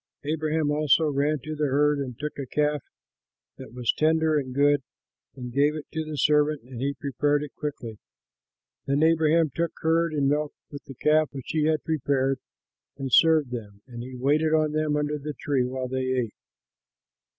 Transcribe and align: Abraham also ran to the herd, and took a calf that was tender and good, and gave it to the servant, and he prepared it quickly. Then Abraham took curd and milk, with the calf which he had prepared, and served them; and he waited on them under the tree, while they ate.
Abraham 0.23 0.71
also 0.71 1.11
ran 1.11 1.37
to 1.43 1.55
the 1.55 1.67
herd, 1.67 1.99
and 1.99 2.17
took 2.17 2.39
a 2.39 2.47
calf 2.47 2.81
that 3.59 3.71
was 3.71 3.93
tender 3.93 4.35
and 4.35 4.51
good, 4.51 4.81
and 5.35 5.53
gave 5.53 5.75
it 5.75 5.85
to 5.91 6.03
the 6.03 6.17
servant, 6.17 6.63
and 6.63 6.81
he 6.81 6.95
prepared 6.95 7.43
it 7.43 7.53
quickly. 7.53 7.99
Then 8.87 9.03
Abraham 9.03 9.51
took 9.53 9.75
curd 9.75 10.13
and 10.15 10.27
milk, 10.27 10.55
with 10.71 10.85
the 10.85 10.95
calf 10.95 11.29
which 11.33 11.49
he 11.49 11.65
had 11.67 11.83
prepared, 11.83 12.39
and 12.97 13.13
served 13.13 13.51
them; 13.51 13.83
and 13.85 14.01
he 14.01 14.15
waited 14.15 14.55
on 14.55 14.71
them 14.71 14.95
under 14.95 15.19
the 15.19 15.35
tree, 15.39 15.65
while 15.67 15.87
they 15.87 16.07
ate. 16.07 16.33